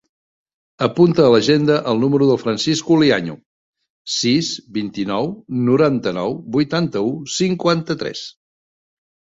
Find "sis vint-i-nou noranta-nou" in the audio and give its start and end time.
4.15-6.39